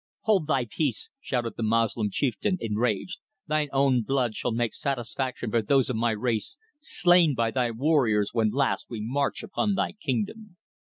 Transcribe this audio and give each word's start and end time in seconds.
"Hold 0.21 0.47
thy 0.47 0.65
peace," 0.65 1.11
shouted 1.19 1.57
the 1.57 1.61
Moslem 1.61 2.09
chieftain, 2.09 2.57
enraged. 2.59 3.19
"Thine 3.45 3.69
own 3.71 4.01
blood 4.01 4.35
shall 4.35 4.51
make 4.51 4.73
satisfaction 4.73 5.51
for 5.51 5.61
those 5.61 5.91
of 5.91 5.95
my 5.95 6.09
race 6.09 6.57
slain 6.79 7.35
by 7.35 7.51
thy 7.51 7.69
warriors 7.69 8.31
when 8.33 8.49
last 8.49 8.87
we 8.89 8.99
marched 8.99 9.43
upon 9.43 9.75
thy 9.75 9.91
kingdom." 9.91 10.57